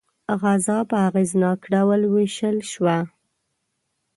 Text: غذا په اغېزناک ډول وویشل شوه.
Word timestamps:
غذا 0.41 0.77
په 0.89 0.95
اغېزناک 1.07 1.59
ډول 1.73 2.01
وویشل 2.05 2.57
شوه. 2.71 2.97